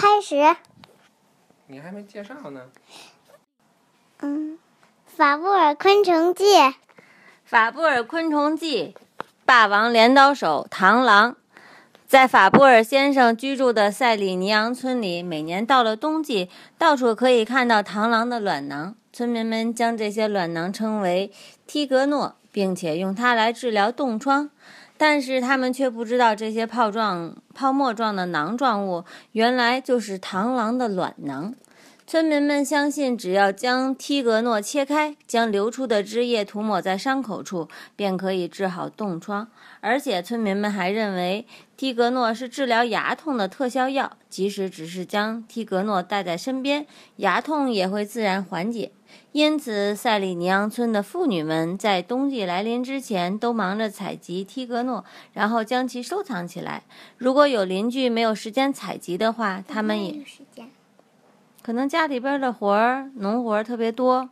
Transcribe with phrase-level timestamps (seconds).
[0.00, 0.36] 开始。
[1.66, 2.60] 你还没介绍呢。
[4.20, 4.52] 嗯，
[5.04, 6.44] 《法布尔昆虫记》。
[7.44, 8.94] 《法布尔昆虫记》，
[9.44, 11.34] 霸王镰刀手螳螂，
[12.06, 18.94] 在法布尔先生居住的塞里尼昂村里，每年到了冬季，到处可以看到螳螂的卵囊。
[19.12, 21.32] 村民们将这些卵囊称为
[21.66, 24.48] 梯格诺，并且用它来治疗冻疮。
[24.98, 31.54] 但是他们却不知道，这些泡状、泡沫状的囊状物原来就是螳螂的卵囊。
[32.04, 39.46] 村民们相信，只要将梯格诺切开，将流出的汁液涂抹在伤口处，便可以治好冻疮。
[39.80, 46.86] 而且，村民们还认为梯格诺是治疗牙痛的特效药，即使只是将梯格诺带在身边，
[47.16, 48.90] 牙痛也会自然缓解。
[49.32, 56.82] 因此，塞里尼昂村的妇女们在冬季来临之前都忙着采集梯格诺，然后将其收藏起来。
[57.18, 60.24] 如果有邻居没有时间采集的话，他们也
[61.62, 64.30] 可能家里边的活儿、农活儿特别多，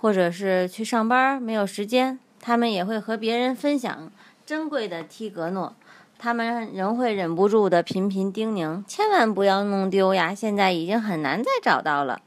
[0.00, 4.12] 或者是去上班没有时间，他们也会和别人分享
[4.44, 5.74] 珍贵的梯格诺。
[6.18, 10.32] 他们仍会忍不住的频频叮咛：“千万不要弄丢呀！
[10.32, 12.20] 现在已经很难再找到了。”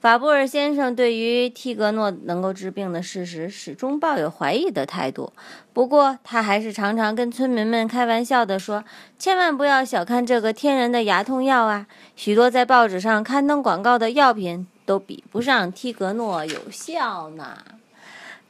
[0.00, 5.30] 法布尔先生对于替格诺能够治病的事实始终抱有怀疑的态度。
[5.74, 8.82] 不过，他还是常常跟村民们开玩笑地说
[9.18, 11.86] ：“千万不要小看这个天然的牙痛药啊！
[12.16, 17.58] 许多在报纸上刊登广告的药品都比不上替格诺有效呢。”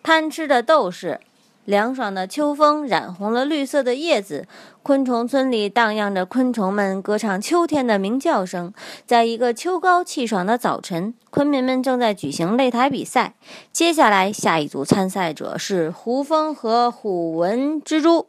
[0.04, 1.20] 贪吃的斗士。
[1.70, 4.48] 凉爽的秋风染红了绿色的叶子，
[4.82, 8.74] 昆虫村里荡漾着昆虫们歌唱秋天的鸣叫声。
[9.06, 13.34] 在一个秋高气爽的早晨，昆民们正在举行擂台比赛。
[13.72, 18.26] 接下来，下一组参赛者是胡蜂和虎纹蜘蛛。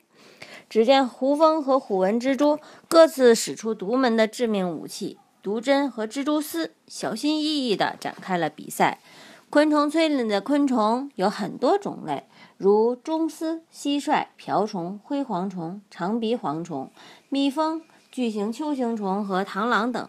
[0.70, 9.00] 只见胡蜂和虎纹蜘蛛各自使出独门的致命武器——毒针和蜘蛛丝，小心翼翼地展开了比赛。
[9.50, 12.24] 昆虫村里的昆虫有很多种类。
[12.62, 16.92] 如中丝、蟋蟀、瓢虫、灰蝗虫、长鼻蝗虫、
[17.28, 20.08] 蜜蜂、巨型球形虫和螳螂等，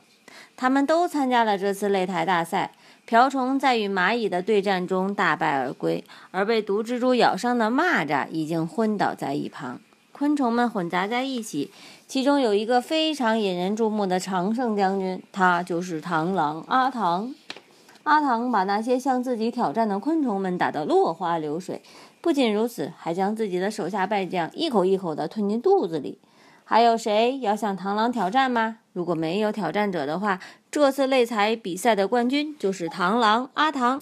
[0.54, 2.72] 他们都参加了这次擂台大赛。
[3.06, 9.80] 瓢虫在与蚂蚁的对战中大败而归，而被毒蜘蛛咬伤的蚂蚱已经昏倒在一旁。
[10.12, 11.70] 昆虫们混杂在一起，
[12.06, 17.34] 其中有一个非常引人注目的常胜将军，他就是螳螂阿唐。
[18.02, 21.80] 阿唐把那些向自己挑战的昆虫们打得落花流水。
[22.22, 26.18] 不仅如此，还将自己的手下败将一口一口地吞进肚子里。
[26.64, 28.78] 还有谁要向螳螂挑战吗？
[28.92, 30.38] 如果没有挑战者的话，
[30.70, 34.00] 这次擂台比赛的冠军就是螳螂阿唐。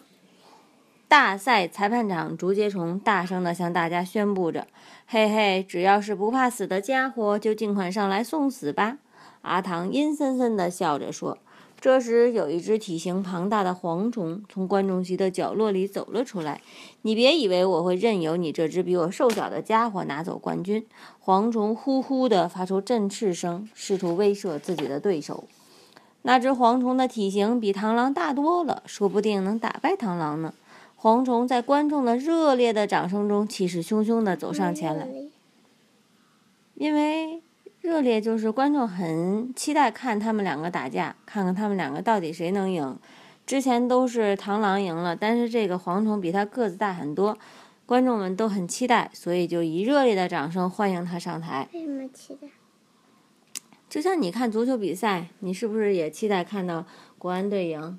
[1.08, 4.68] 大赛裁判长竹节虫大声地向大家宣布着
[5.08, 8.98] ：“嘿嘿，只要是不怕死的家伙，就尽管上来送死吧！”
[9.42, 11.38] 阿唐阴森森的笑着说。
[11.80, 16.60] 这时，有一只体型庞大的蝗虫从观众席的角落里走了出来。
[17.02, 20.84] 你别以为我会任由你这只比我瘦小的家伙拿走冠军！
[21.24, 25.44] 蝗虫呼呼地发出振翅声，试图威慑自己的对手。
[26.20, 30.52] 那只蝗虫的体型比螳螂大多了，说不定能打败螳螂呢。
[31.00, 35.08] 蝗虫在观众的热烈的掌声中，气势汹汹地走上前来，
[36.74, 37.40] 因为。
[37.80, 42.98] 热烈就是观众很期待看他们两个打架，看看他们两个到底谁能赢。
[43.46, 47.36] 之前都是螳螂赢了，但是这个蝗虫比他个子大很多，
[47.86, 51.66] 观众们都很期待，所以就以热烈的掌声欢迎他上台。
[51.72, 52.48] 为什么期待？
[53.88, 56.84] 就像你看足球比赛，你是不是也期待看到
[57.18, 57.98] 国安队赢，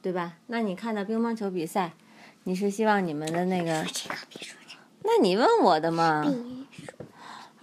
[0.00, 0.34] 对吧？
[0.48, 1.94] 那你看到乒乓球比赛，
[2.44, 3.84] 你是希望你们的那个？
[5.02, 6.22] 那你问我的嘛？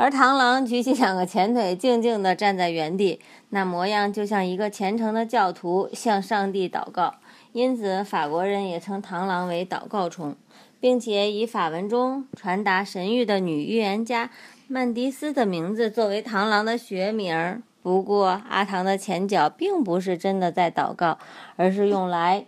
[0.01, 7.15] 而螳螂举起两个前腿，静静地站在原地，那模样就像一个虔诚的教徒向上帝祷告。
[7.51, 10.37] 因此，法国人也称螳螂为祷告虫，
[10.79, 14.29] 并且以法文中传达神谕的女预言家
[14.69, 17.61] 曼迪斯的名字作为螳螂的学名。
[17.83, 21.19] 不过，阿唐的前脚并不是真的在祷告，
[21.57, 22.45] 而是用来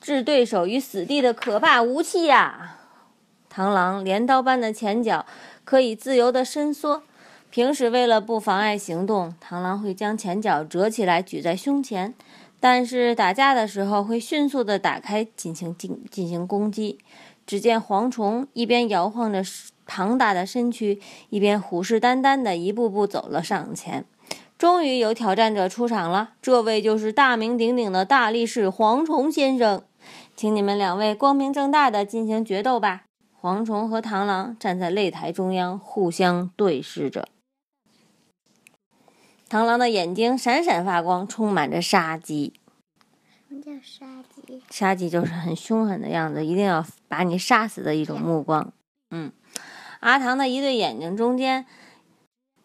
[0.00, 2.78] 置对手于死地的可怕武器呀！
[3.52, 5.26] 螳螂镰刀般的前脚。
[5.62, 7.04] 可以自由地伸缩。
[7.48, 12.12] 平时为了不妨碍行动，螳螂会将前脚折起来举在胸前，
[12.58, 16.98] 但是打架的时候会迅速地打开进行进进行攻击。
[17.46, 19.44] 只见蝗虫一边摇晃着
[19.86, 24.04] 庞大的身躯，一边虎视眈眈地一步步走了上前。
[24.58, 29.84] 终于有挑战者出场了，这位就是大名鼎鼎的大力士蝗虫先生，
[30.34, 33.04] 请你们两位光明正大地进行决斗吧。
[33.40, 37.28] 蝗虫和螳螂站在擂台中央，互相对视着。
[39.48, 42.52] 螳螂的眼睛闪闪发光，充满着杀机。
[43.48, 44.62] 什么叫杀机？
[44.68, 48.72] 杀机就是很凶狠的样子，一定要把你杀死的一种目光。
[49.10, 49.32] 嗯，
[50.00, 51.64] 阿唐的一对眼睛中间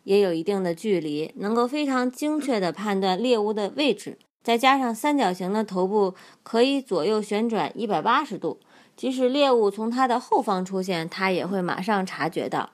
[0.03, 4.19] 也有一定的距离，能够非常精确地判断猎物的位置。
[4.43, 6.13] 再加上三角形的头部
[6.43, 8.59] 可以左右旋转一百八十度，
[8.95, 12.71] 即使猎物从他的后方出现，他也会马上察觉到。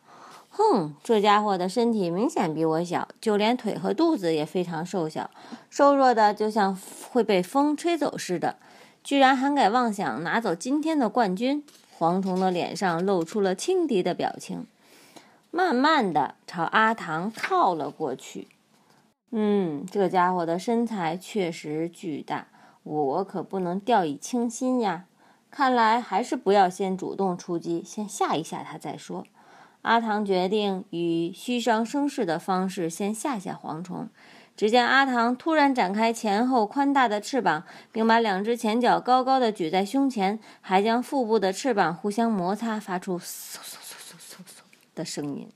[0.50, 5.32] 哼，这家伙的身体明显比我小，就连腿和肚子也非常瘦小，
[5.70, 6.78] 瘦弱的就像
[7.10, 8.58] 会被风吹走似的。
[9.04, 11.64] 居然还敢妄想拿走今天的冠军！
[11.98, 14.68] 蝗虫的脸上露出了轻敌的表情，
[15.52, 18.48] 慢慢的朝阿唐靠了过去。
[19.32, 22.48] 嗯，这家伙的身材确实巨大，
[22.84, 25.06] 我可不能掉以轻心呀。
[25.52, 29.26] 看来还是不要先主动出击，先吓一吓他再说。
[29.82, 34.08] 阿唐决定以虚张声势的方式先吓吓蝗虫。
[34.56, 44.62] 只见阿唐突然展开前后宽大的翅膀，并把两只前脚高高的举在胸前，还将腹部的翅膀互相摩擦，发出嗖嗖嗖嗖嗖嗖
[44.96, 45.50] 的声音。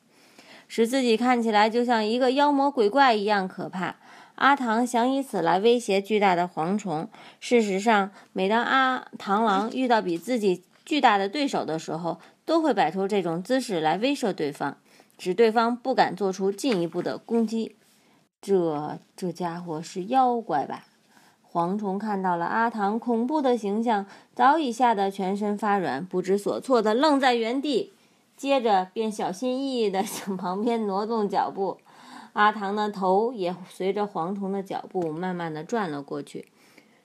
[0.68, 3.95] 使自己看起来就像一个妖魔鬼怪一样可怕。
[4.35, 7.09] 阿唐想以此来威胁巨大的蝗虫。
[7.39, 14.77] 事实上，每当阿螳螂遇到比自己巨大的对手的时候，都会摆出这种姿势来威慑对方，
[15.17, 17.75] 使对方不敢做出进一步的攻击。
[18.41, 20.85] 这这家伙是妖怪吧？
[21.51, 24.05] 蝗虫看到了阿唐恐怖的形象，
[24.35, 27.93] 早已吓得全身发软，不知所措的愣在原地。
[28.35, 31.77] 接着便小心翼翼地向 旁边挪动脚步，
[32.35, 36.49] 阿唐的头也随着蝗虫的脚步慢慢地转了过去。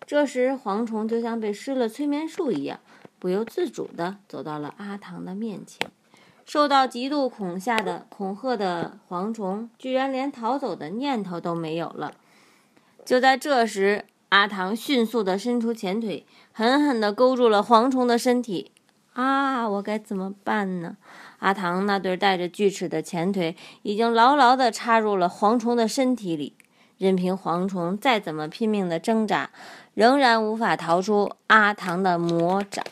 [0.05, 2.81] 这时，蝗虫就像被施了催眠术一样，
[3.21, 5.89] 不由自主地走到了阿唐的面前。
[6.45, 12.13] 受到极度恐吓的恐吓的蝗虫，居然连逃走的念头都没有了。
[13.05, 18.73] 就在这时，阿唐迅速地伸出前腿，狠狠地勾住了蝗虫的身体。
[19.13, 19.69] 啊！
[19.69, 20.97] 我该怎么办呢？
[21.41, 26.55] 阿唐那对带着锯齿的前腿已经牢牢地插入了蝗虫的身体里，
[26.97, 29.51] 任凭蝗虫再怎么拼命地挣扎，
[29.95, 32.83] 仍然无法逃出阿唐的魔爪。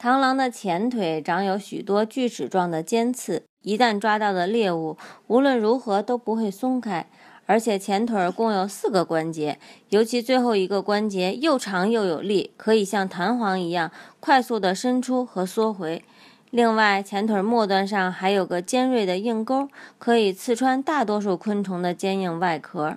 [0.00, 7.06] 螳螂的前腿长有许多锯齿状的尖刺，一旦抓到的猎物，无论如何都不会松开。
[7.46, 16.04] 而且前腿共有四个关节，尤其最后一个关节又长又有力，可以像弹簧一样快速地伸出和缩回。
[16.50, 19.68] 另外，前腿末端上还有个尖锐的硬钩，
[19.98, 22.96] 可以刺穿大多数昆虫的坚硬外壳。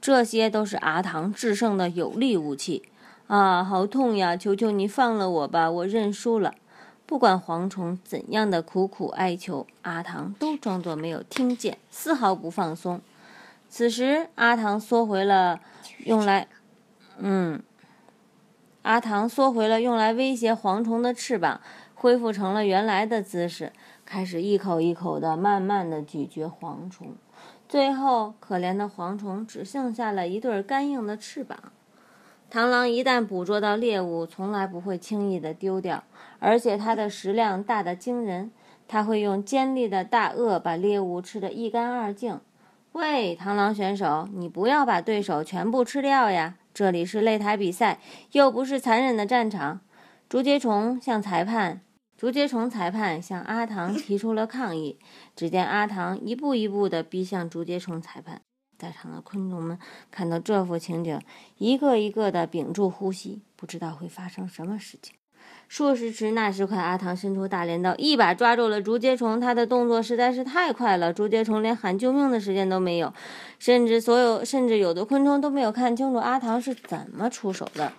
[0.00, 2.82] 这些都是阿唐制胜的有力武器。
[3.28, 4.36] 啊，好痛呀！
[4.36, 6.54] 求求你放了我吧，我认输了。
[7.04, 13.00] 不管蝗虫怎样的苦苦哀求，阿唐都装作没有听见，丝毫不放松。
[13.68, 15.60] 此时，阿唐缩回了
[16.04, 16.48] 用来，
[17.18, 17.62] 嗯，
[18.82, 21.60] 阿唐缩回了用来威胁蝗虫的翅膀，
[22.00, 23.72] 恢复成了原来的姿势，
[24.06, 27.08] 开始一口一口的慢慢的咀嚼蝗虫。
[27.68, 31.58] 最后，可怜的蝗虫只剩下了一对干硬的翅膀。
[32.50, 36.04] 螳螂一旦捕捉到猎物，从来不会轻易的丢掉，
[36.38, 38.52] 而且它的食量大得惊人，
[38.86, 42.40] 它会用尖利的大颚把猎物吃得一干二净。
[42.92, 46.54] 喂，螳螂选手，你不要把对手全部吃掉呀！
[46.72, 47.98] 这里是擂台比赛，
[48.30, 49.80] 又不是残忍的战场。
[50.28, 51.80] 竹节虫向裁判，
[52.18, 54.98] 竹节虫裁判向阿唐提出了抗议。
[55.36, 58.42] 只见阿唐一步一步地逼向竹节虫裁判。
[58.76, 59.78] 在场的昆虫们
[60.10, 61.20] 看到这幅情景，
[61.58, 65.14] 一个一个地屏住呼吸，不知道会发生什么事情。
[65.68, 69.38] 说时迟，那时快，阿唐伸出大镰刀，一把抓住了竹节虫。
[69.38, 73.14] 他的动作实在是太快了，竹节虫连喊救命的时间都没有，
[73.60, 77.92] 甚至所有，甚至有的昆虫都没有看清楚阿唐是怎么出手的。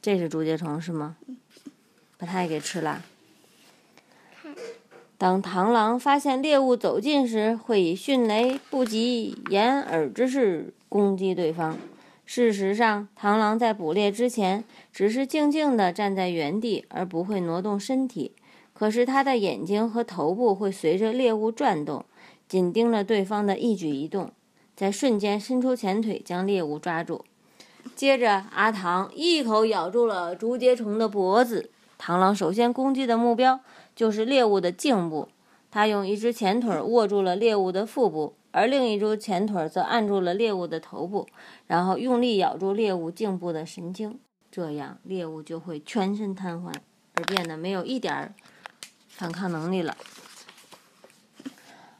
[0.00, 1.18] 这是竹节虫是吗？
[2.16, 3.02] 把它也给吃了。
[5.18, 11.78] 当螳螂发现猎物走近时，会以迅雷不及掩耳之势攻击对方。
[12.26, 18.32] 事实上，螳螂在捕猎之前只是静静地站在原地，而不会挪动身体。
[18.74, 22.04] 可是它的眼睛和头部会随着猎物转动，
[22.46, 24.30] 紧盯着对方的一举一动，
[24.74, 27.24] 在瞬间伸出前腿将猎物抓住。
[27.94, 31.70] 接着，阿唐一口咬住了竹节虫的脖子。
[31.98, 33.60] 螳螂首先攻击的目标
[33.96, 35.28] 就是猎物的颈部，
[35.72, 38.36] 它用一只前腿握住了猎物的腹部。
[38.52, 41.28] 而另一只前腿则按住了猎物的头部，
[41.66, 44.18] 然后用力咬住猎物颈部的神经，
[44.50, 46.72] 这样猎物就会全身瘫痪，
[47.12, 48.32] 而变得没有一点儿
[49.08, 49.94] 反抗能力了。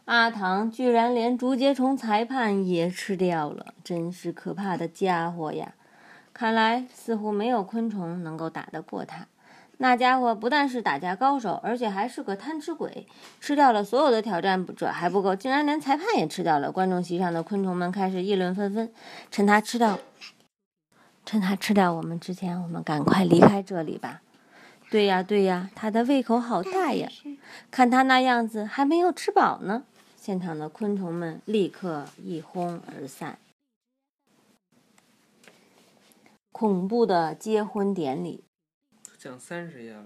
[0.06, 5.74] 阿唐居然连竹节虫裁判也吃掉了，真是可怕的家伙呀！
[6.32, 9.26] 看来似乎没有昆虫能够打得过他。
[9.78, 13.06] 那家伙不但是打架高手，而且还是个贪吃鬼，
[13.40, 16.72] 吃掉了所有的挑战者还不够，竟然连裁判也吃掉了。
[16.72, 18.90] 观众席上的昆虫们开始议论纷纷。
[19.30, 19.98] 趁他吃掉，
[21.26, 24.22] 趁他吃掉我们之前，我们赶快离开这里吧。
[24.88, 27.08] 对呀，对呀，他的胃口好大呀！
[27.70, 29.84] 看他那样子，还没有吃饱呢。
[30.16, 33.38] 现场的昆虫们立刻一哄而散。
[36.50, 38.44] 恐怖的结婚典礼，
[39.26, 40.04] 讲三十页了。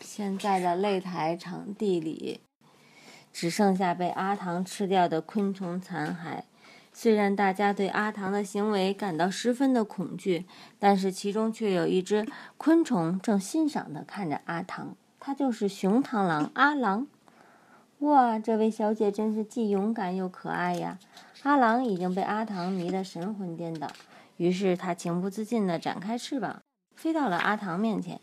[0.00, 2.40] 现在的擂台场地里，
[3.32, 6.42] 只剩下被阿唐吃掉的昆虫残骸。
[6.92, 10.44] 虽然大家对阿唐的行为感到十分的恐惧，
[10.78, 12.26] 但是其中却有一只
[12.58, 14.94] 昆虫正欣赏地看着阿唐。
[15.18, 17.06] 它就是熊螳螂阿郎。
[18.00, 20.98] 哇，这位小姐真是既勇敢又可爱呀！
[21.44, 23.90] 阿郎已经被阿唐迷得神魂颠倒，
[24.36, 26.60] 于是他情不自禁地展开翅膀，
[26.96, 28.20] 飞到了阿唐面前。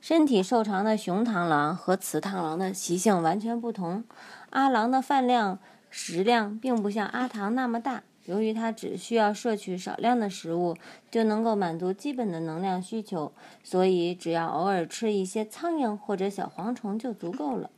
[0.00, 4.04] 身体瘦长的雄螳螂和雌螳螂的习性完全不同。
[4.50, 5.58] 阿郎的饭量、
[5.90, 10.76] 食量并不像阿唐那么大，由于它只需要摄取少量的食物
[11.10, 13.32] 就能够满足基本的能量需求，
[13.64, 17.68] 所以只要偶尔吃一些苍蝇或者小蝗虫就足够了。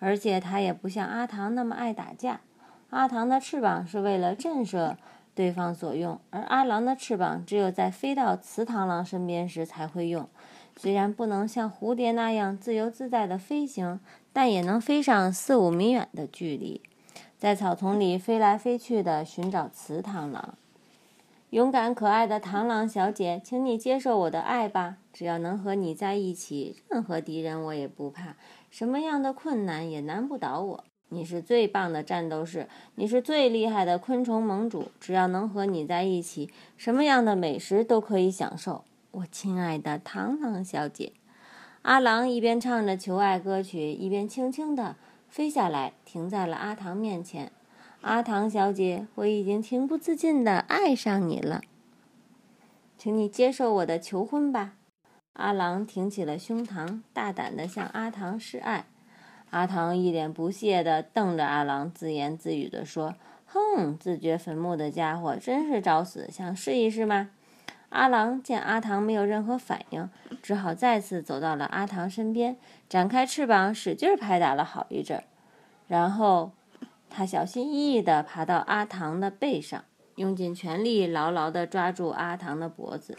[0.00, 2.40] 而且它也不像阿唐那么爱打架。
[2.90, 4.96] 阿唐的翅膀是为了震慑
[5.34, 10.28] 对方所用，而阿郎的翅膀只有在飞到雌螳螂身边时才会用。
[10.82, 14.00] 虽然不能像蝴蝶那样自由自在地飞行，
[14.32, 16.80] 但也能飞上四五米远的距离，
[17.38, 20.58] 在草丛里飞来飞去地寻找雌螳螂。
[21.50, 24.96] 勇敢可爱的螳螂小姐，请你接受我的爱吧！
[25.12, 28.34] 只要能和你在一起，任何敌人我也不怕。
[28.68, 30.84] 什么样的困难也难不倒我。
[31.10, 34.88] 你是最棒的战斗士，你是最厉害的昆虫盟主。
[34.98, 38.82] 只要能和你在一起，什么样的美食都可以享受。
[39.12, 41.12] 我亲爱的螳螂小姐，
[41.82, 44.96] 阿郎一边唱着求爱歌曲，一边轻轻地
[45.28, 47.52] 飞下来，停在了阿唐面前。
[48.00, 51.60] 阿唐小姐，我已经情不自禁地爱上你了，
[52.96, 54.76] 请你接受我的求婚吧。
[55.34, 58.86] 阿郎挺起了胸膛，大胆地向阿唐示爱。
[59.50, 63.14] 阿唐一脸不屑地瞪着阿郎，自言自语地说
[63.44, 66.30] ：“哼，自掘坟墓的家伙，真是找死！
[66.30, 67.28] 想试一试吗？”
[67.92, 70.08] 阿郎见阿唐没有任何反应，
[70.42, 72.56] 只好再次走到了阿唐身边，
[72.88, 75.22] 展开翅膀，使劲拍打了好一阵。
[75.86, 76.52] 然后，
[77.10, 79.84] 他小心翼翼地爬到阿唐的背上，
[80.16, 83.18] 用尽全力牢牢地抓住阿唐的脖子。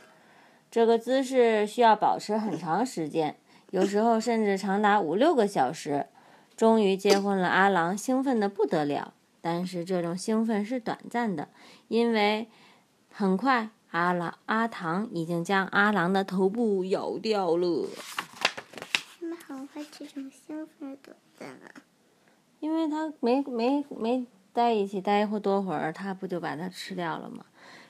[0.72, 3.36] 这个姿势需要保持很长时间，
[3.70, 6.08] 有时候甚至长达五六个小时。
[6.56, 9.14] 终于结婚了，阿郎兴奋得不得了。
[9.42, 11.50] 但是这种兴奋是短暂的，
[11.90, 12.48] 因为
[13.12, 17.88] 很快阿郎阿唐已经将阿郎的头部咬掉了。
[19.20, 21.70] 怎么很快这种兴奋短暂了？
[22.60, 27.46] 因为他没没没在一起待会多会儿，他不就把它吃掉了吗？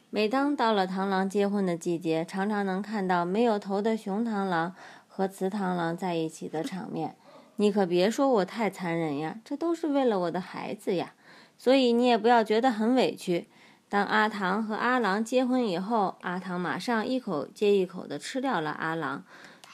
[0.09, 4.75] 每当到了螳螂结婚的季节，常常能看到没有头的雄螳螂
[5.07, 7.15] 和雌螳螂在一起的场面。
[7.55, 11.13] 你可别说我太残忍呀，这都是为了我的孩子呀，
[11.57, 13.47] 所以你也不要觉得很委屈。
[13.93, 19.23] 当阿唐和阿郎结婚以后，阿唐马上一口接一口地吃掉了阿郎。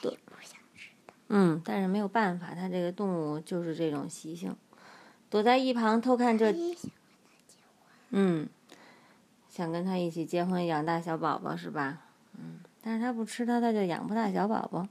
[0.02, 0.10] 不
[0.42, 0.90] 想吃
[1.30, 4.54] 嗯，但是没有办法，它这个动物就是这种习性。
[5.30, 6.54] 躲在一旁偷看这，
[8.10, 8.46] 嗯。
[9.48, 12.00] 想跟他一起结婚，养大小宝宝是吧？
[12.38, 14.86] 嗯，但是他不吃他，他就养不大小宝宝。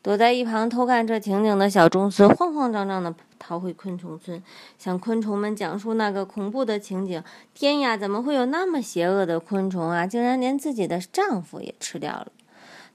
[0.00, 4.40] 躲在一旁偷看这情景的小钟馗，慌慌张张地逃回昆虫村，
[4.78, 7.20] 向昆虫们讲述那个恐怖的情景。
[7.52, 10.06] 天呀，怎么会有那么邪恶的昆虫啊？
[10.06, 12.28] 竟然连自己的丈夫也吃掉了！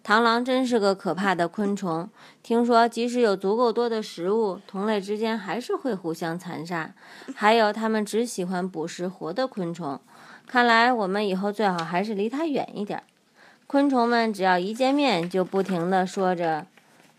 [0.05, 2.07] 螳螂真是个可怕的昆虫。
[2.43, 6.93] 听说，即使有足够多的食物，同类之间还是会互相残杀。
[7.35, 9.99] 还有，它们只喜欢捕食活的昆虫。
[10.45, 13.01] 看来我们以后最好还是离它远一点。
[13.65, 16.67] 昆虫们只要一见面，就不停地说着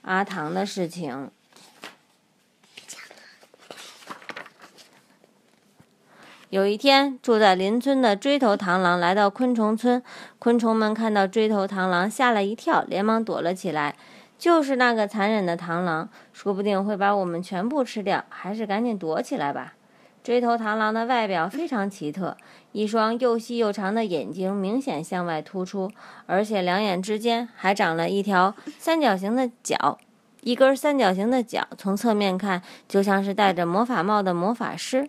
[0.02, 1.28] 阿唐的事情。
[6.50, 10.00] 有一天，住在邻村的锥头螳螂来到昆虫村，
[10.38, 13.96] 昆虫们看到锥头螳螂，吓了一跳，连忙躲了起来。
[14.38, 19.74] 就是那个残忍的螳螂，说不定会把我们全部吃掉，还是赶紧躲起来吧。
[20.22, 22.36] 锥头螳螂的外表非常奇特，
[22.70, 25.90] 一双又细又长的眼睛明显向外突出，
[26.26, 29.98] 而且两眼之间还长了一条三角形的角，
[30.42, 35.08] 一根三角形的角从侧面看就像是戴着魔法帽的魔法师。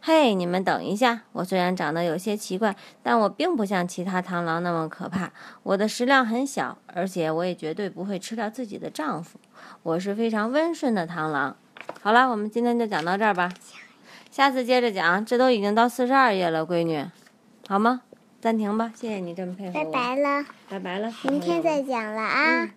[0.00, 1.22] 嘿，你们等一下！
[1.32, 5.30] 我虽然长得有些奇怪，但我并不像其他螳螂那么可怕。
[5.62, 9.38] 我的食量很小，而且我也绝对不会吃掉自己的丈夫。
[9.82, 11.56] 我是非常温顺的螳螂。
[12.00, 13.50] 好了，我们今天就讲到这儿吧，
[14.30, 15.24] 下次接着讲。
[15.26, 17.04] 这都已经到四十二页了，闺女，
[17.68, 18.02] 好吗？
[18.40, 19.92] 暂停吧，谢谢你这么配合拜我。
[19.92, 22.64] 拜了，拜拜了，明天再讲了啊。
[22.64, 22.70] 嗯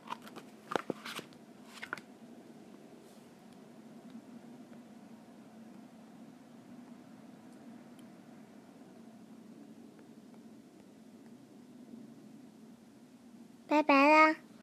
[13.81, 14.40] 拜拜啦。